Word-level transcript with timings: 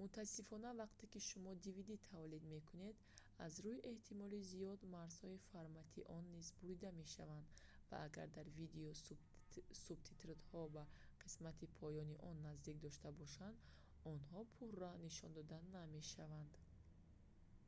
мутаассифона 0.00 0.70
вақте 0.80 1.04
ки 1.12 1.20
шумо 1.28 1.52
dvd 1.64 1.90
тавлид 2.10 2.44
мекунед 2.54 2.96
аз 3.46 3.52
рӯи 3.64 3.84
эҳтимоли 3.92 4.38
зиёд 4.52 4.80
марзҳои 4.96 5.44
формати 5.50 6.00
он 6.16 6.24
низ 6.36 6.46
бурида 6.58 6.90
мешавад 7.02 7.44
ва 7.88 7.96
агар 8.06 8.28
дар 8.36 8.46
видео 8.60 8.88
субтитрҳои 9.84 10.42
ба 10.74 10.84
қисмати 11.22 11.72
поёни 11.80 12.16
он 12.30 12.36
наздик 12.48 12.76
дошта 12.86 13.08
бошад 13.20 13.54
онҳо 14.12 14.40
пурра 14.54 14.92
нишон 15.06 15.30
дода 15.38 15.58
намешаванд 15.76 16.52